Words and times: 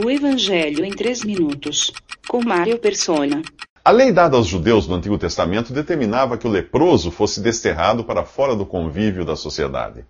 O 0.00 0.08
Evangelho 0.08 0.84
em 0.84 0.92
3 0.92 1.24
minutos. 1.24 1.92
Com 2.28 2.40
Mário 2.40 2.78
Persona. 2.78 3.42
A 3.84 3.90
lei 3.90 4.12
dada 4.12 4.36
aos 4.36 4.46
judeus 4.46 4.86
no 4.86 4.94
Antigo 4.94 5.18
Testamento 5.18 5.72
determinava 5.72 6.38
que 6.38 6.46
o 6.46 6.50
leproso 6.50 7.10
fosse 7.10 7.40
desterrado 7.40 8.04
para 8.04 8.24
fora 8.24 8.54
do 8.54 8.64
convívio 8.64 9.24
da 9.24 9.34
sociedade. 9.34 10.04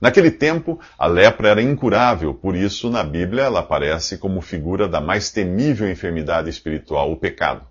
Naquele 0.00 0.30
tempo, 0.30 0.80
a 0.98 1.06
lepra 1.06 1.50
era 1.50 1.60
incurável, 1.60 2.32
por 2.32 2.56
isso, 2.56 2.88
na 2.88 3.04
Bíblia, 3.04 3.42
ela 3.42 3.60
aparece 3.60 4.16
como 4.16 4.40
figura 4.40 4.88
da 4.88 4.98
mais 4.98 5.30
temível 5.30 5.90
enfermidade 5.90 6.48
espiritual, 6.48 7.12
o 7.12 7.18
pecado. 7.18 7.66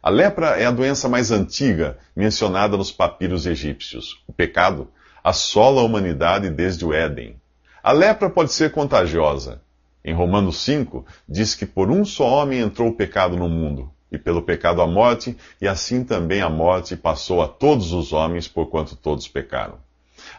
A 0.00 0.10
lepra 0.10 0.50
é 0.50 0.66
a 0.66 0.70
doença 0.70 1.08
mais 1.08 1.32
antiga 1.32 1.98
mencionada 2.14 2.76
nos 2.76 2.92
papiros 2.92 3.44
egípcios. 3.44 4.22
O 4.28 4.32
pecado 4.32 4.88
assola 5.24 5.80
a 5.80 5.84
humanidade 5.84 6.48
desde 6.48 6.84
o 6.84 6.94
Éden. 6.94 7.40
A 7.82 7.90
lepra 7.90 8.30
pode 8.30 8.52
ser 8.52 8.70
contagiosa. 8.70 9.66
Em 10.04 10.14
Romanos 10.14 10.58
5, 10.58 11.04
diz 11.28 11.54
que 11.54 11.66
por 11.66 11.90
um 11.90 12.04
só 12.04 12.26
homem 12.26 12.60
entrou 12.60 12.88
o 12.88 12.94
pecado 12.94 13.36
no 13.36 13.48
mundo, 13.48 13.90
e 14.10 14.16
pelo 14.16 14.42
pecado 14.42 14.80
a 14.80 14.86
morte, 14.86 15.36
e 15.60 15.68
assim 15.68 16.04
também 16.04 16.40
a 16.40 16.48
morte 16.48 16.96
passou 16.96 17.42
a 17.42 17.48
todos 17.48 17.92
os 17.92 18.12
homens, 18.12 18.48
porquanto 18.48 18.96
todos 18.96 19.28
pecaram. 19.28 19.78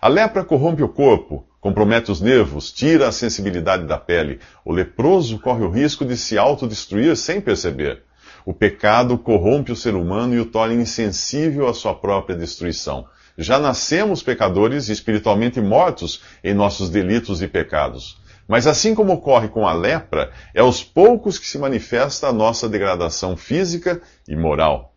A 0.02 0.08
lepra 0.08 0.44
corrompe 0.44 0.84
o 0.84 0.90
corpo, 0.90 1.46
compromete 1.60 2.12
os 2.12 2.22
nervos, 2.22 2.72
tira 2.72 3.08
a 3.08 3.12
sensibilidade 3.12 3.86
da 3.86 3.98
pele. 3.98 4.40
O 4.64 4.72
leproso 4.72 5.40
corre 5.40 5.64
o 5.64 5.70
risco 5.70 6.06
de 6.06 6.16
se 6.16 6.38
autodestruir 6.38 7.16
sem 7.16 7.42
perceber. 7.42 8.04
O 8.46 8.54
pecado 8.54 9.18
corrompe 9.18 9.72
o 9.72 9.76
ser 9.76 9.96
humano 9.96 10.34
e 10.34 10.40
o 10.40 10.46
torna 10.46 10.74
insensível 10.74 11.68
à 11.68 11.74
sua 11.74 11.94
própria 11.94 12.36
destruição. 12.36 13.06
Já 13.38 13.60
nascemos 13.60 14.24
pecadores 14.24 14.90
e 14.90 14.92
espiritualmente 14.92 15.62
mortos 15.62 16.22
em 16.44 16.54
nossos 16.54 16.90
delitos 16.90 17.42
e 17.42 17.48
pecados. 17.48 18.18
Mas 18.50 18.66
assim 18.66 18.96
como 18.96 19.14
ocorre 19.14 19.48
com 19.48 19.68
a 19.68 19.74
lepra, 19.74 20.32
é 20.56 20.60
aos 20.60 20.84
poucos 20.84 21.38
que 21.38 21.46
se 21.46 21.60
manifesta 21.60 22.28
a 22.28 22.34
nossa 22.34 22.68
degradação 22.68 23.38
física 23.38 24.02
e 24.28 24.36
moral. 24.36 24.96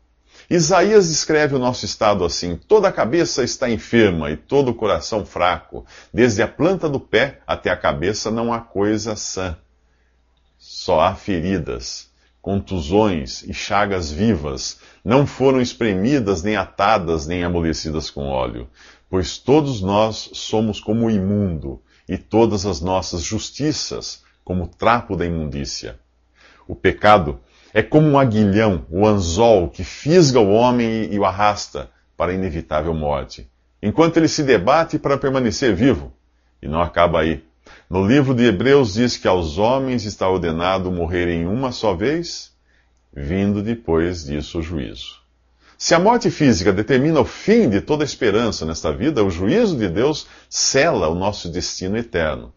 Isaías 0.49 1.11
descreve 1.11 1.55
o 1.55 1.59
nosso 1.59 1.85
estado 1.85 2.25
assim: 2.25 2.57
toda 2.57 2.89
a 2.89 2.93
cabeça 2.93 3.45
está 3.45 3.69
enferma 3.69 4.31
e 4.31 4.39
todo 4.39 4.71
o 4.71 4.75
coração 4.75 5.27
fraco. 5.27 5.85
Desde 6.11 6.41
a 6.41 6.49
planta 6.49 6.89
do 6.89 6.99
pé 6.99 7.41
até 7.47 7.69
a 7.69 7.77
cabeça 7.77 8.31
não 8.31 8.55
há 8.55 8.59
coisa 8.59 9.17
sã. 9.17 9.55
Só 10.57 11.01
há 11.01 11.15
feridas, 11.15 12.11
contusões 12.41 13.43
e 13.43 13.53
chagas 13.53 14.11
vivas. 14.11 14.81
Não 15.05 15.27
foram 15.27 15.61
espremidas, 15.61 16.43
nem 16.43 16.57
atadas, 16.57 17.27
nem 17.27 17.45
amolecidas 17.45 18.09
com 18.09 18.29
óleo. 18.29 18.67
Pois 19.11 19.37
todos 19.37 19.83
nós 19.83 20.31
somos 20.33 20.81
como 20.81 21.05
o 21.05 21.11
imundo 21.11 21.83
e 22.09 22.19
todas 22.19 22.67
as 22.67 22.81
nossas 22.81 23.23
justiças 23.23 24.23
como 24.45 24.67
trapo 24.67 25.17
da 25.17 25.25
imundícia. 25.25 25.99
O 26.67 26.75
pecado 26.75 27.41
é 27.73 27.83
como 27.83 28.07
um 28.07 28.19
aguilhão, 28.19 28.85
o 28.91 29.07
anzol, 29.07 29.69
que 29.69 29.85
fisga 29.85 30.41
o 30.41 30.53
homem 30.53 31.13
e 31.13 31.19
o 31.19 31.25
arrasta 31.25 31.91
para 32.17 32.33
a 32.33 32.35
inevitável 32.35 32.93
morte, 32.93 33.49
enquanto 33.83 34.17
ele 34.17 34.29
se 34.29 34.43
debate 34.43 34.99
para 34.99 35.17
permanecer 35.17 35.75
vivo. 35.75 36.13
E 36.61 36.69
não 36.69 36.81
acaba 36.81 37.21
aí. 37.21 37.43
No 37.89 38.07
livro 38.07 38.35
de 38.35 38.45
Hebreus 38.45 38.95
diz 38.95 39.17
que 39.17 39.27
aos 39.27 39.59
homens 39.59 40.05
está 40.05 40.29
ordenado 40.29 40.91
morrerem 40.91 41.47
uma 41.47 41.73
só 41.73 41.95
vez, 41.95 42.53
vindo 43.13 43.63
depois 43.63 44.25
disso 44.25 44.59
o 44.59 44.63
juízo. 44.63 45.22
Se 45.85 45.97
a 45.97 45.99
morte 45.99 46.31
física 46.31 46.73
determina 46.73 47.19
o 47.19 47.25
fim 47.25 47.69
de 47.69 47.81
toda 47.81 48.05
esperança 48.05 48.65
nesta 48.65 48.93
vida, 48.93 49.25
o 49.25 49.29
juízo 49.29 49.77
de 49.77 49.89
Deus 49.89 50.29
cela 50.49 51.09
o 51.09 51.15
nosso 51.17 51.49
destino 51.49 51.97
eterno. 51.97 52.53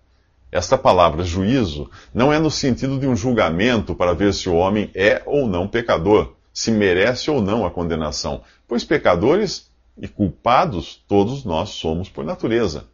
Esta 0.52 0.78
palavra 0.78 1.24
juízo 1.24 1.90
não 2.14 2.32
é 2.32 2.38
no 2.38 2.52
sentido 2.52 3.00
de 3.00 3.08
um 3.08 3.16
julgamento 3.16 3.96
para 3.96 4.14
ver 4.14 4.32
se 4.32 4.48
o 4.48 4.54
homem 4.54 4.92
é 4.94 5.24
ou 5.26 5.48
não 5.48 5.68
pecador, 5.68 6.36
se 6.54 6.70
merece 6.70 7.32
ou 7.32 7.42
não 7.42 7.66
a 7.66 7.72
condenação, 7.72 8.44
pois 8.68 8.84
pecadores 8.84 9.72
e 10.00 10.08
culpados 10.08 11.04
todos 11.08 11.44
nós 11.44 11.70
somos 11.70 12.08
por 12.08 12.24
natureza. 12.24 12.86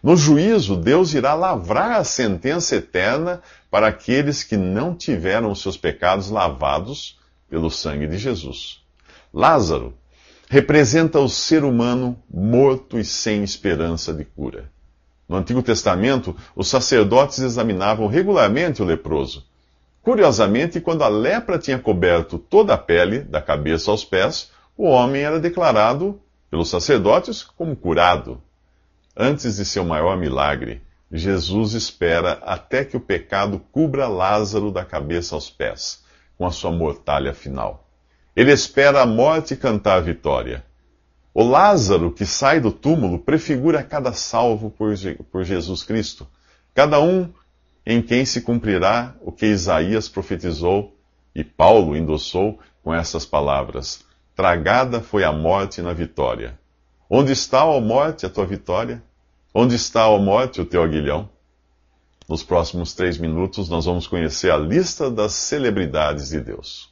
No 0.00 0.16
juízo, 0.16 0.76
Deus 0.76 1.12
irá 1.12 1.34
lavrar 1.34 1.98
a 1.98 2.04
sentença 2.04 2.76
eterna 2.76 3.42
para 3.68 3.88
aqueles 3.88 4.44
que 4.44 4.56
não 4.56 4.94
tiveram 4.94 5.50
os 5.50 5.60
seus 5.60 5.76
pecados 5.76 6.30
lavados 6.30 7.18
pelo 7.50 7.68
sangue 7.68 8.06
de 8.06 8.16
Jesus. 8.16 8.81
Lázaro 9.32 9.94
representa 10.48 11.18
o 11.18 11.28
ser 11.28 11.64
humano 11.64 12.22
morto 12.30 12.98
e 12.98 13.04
sem 13.04 13.42
esperança 13.42 14.12
de 14.12 14.24
cura. 14.24 14.70
No 15.26 15.36
Antigo 15.36 15.62
Testamento, 15.62 16.36
os 16.54 16.68
sacerdotes 16.68 17.38
examinavam 17.38 18.06
regularmente 18.06 18.82
o 18.82 18.84
leproso. 18.84 19.46
Curiosamente, 20.02 20.78
quando 20.80 21.02
a 21.02 21.08
lepra 21.08 21.58
tinha 21.58 21.78
coberto 21.78 22.36
toda 22.36 22.74
a 22.74 22.78
pele, 22.78 23.20
da 23.20 23.40
cabeça 23.40 23.90
aos 23.90 24.04
pés, 24.04 24.50
o 24.76 24.84
homem 24.84 25.22
era 25.22 25.40
declarado 25.40 26.20
pelos 26.50 26.68
sacerdotes 26.68 27.42
como 27.42 27.74
curado. 27.74 28.42
Antes 29.16 29.56
de 29.56 29.64
seu 29.64 29.84
maior 29.84 30.18
milagre, 30.18 30.82
Jesus 31.10 31.72
espera 31.72 32.38
até 32.42 32.84
que 32.84 32.96
o 32.96 33.00
pecado 33.00 33.58
cubra 33.72 34.08
Lázaro 34.08 34.70
da 34.70 34.84
cabeça 34.84 35.34
aos 35.34 35.48
pés, 35.48 36.04
com 36.36 36.44
a 36.44 36.50
sua 36.50 36.70
mortalha 36.70 37.32
final. 37.32 37.81
Ele 38.34 38.50
espera 38.50 39.02
a 39.02 39.06
morte 39.06 39.54
cantar 39.54 39.98
a 39.98 40.00
vitória. 40.00 40.64
O 41.34 41.42
Lázaro 41.42 42.12
que 42.12 42.24
sai 42.24 42.60
do 42.60 42.72
túmulo 42.72 43.18
prefigura 43.18 43.82
cada 43.82 44.12
salvo 44.12 44.70
por, 44.70 45.44
Jesus 45.44 45.82
Cristo, 45.82 46.26
cada 46.74 47.00
um 47.00 47.32
em 47.84 48.00
quem 48.00 48.24
se 48.24 48.40
cumprirá 48.40 49.14
o 49.20 49.32
que 49.32 49.46
Isaías 49.46 50.08
profetizou 50.08 50.96
e 51.34 51.42
Paulo 51.42 51.96
endossou 51.96 52.58
com 52.82 52.94
essas 52.94 53.24
palavras: 53.24 54.04
Tragada 54.34 55.00
foi 55.00 55.24
a 55.24 55.32
morte 55.32 55.82
na 55.82 55.92
vitória. 55.92 56.58
Onde 57.08 57.32
está, 57.32 57.64
ó 57.64 57.80
morte, 57.80 58.24
a 58.24 58.30
tua 58.30 58.46
vitória? 58.46 59.02
Onde 59.54 59.74
está, 59.74 60.08
ó 60.08 60.18
morte, 60.18 60.60
o 60.60 60.64
teu 60.64 60.82
aguilhão? 60.82 61.28
Nos 62.26 62.42
próximos 62.42 62.94
três 62.94 63.18
minutos, 63.18 63.68
nós 63.68 63.84
vamos 63.84 64.06
conhecer 64.06 64.50
a 64.50 64.56
lista 64.56 65.10
das 65.10 65.32
celebridades 65.32 66.30
de 66.30 66.40
Deus. 66.40 66.91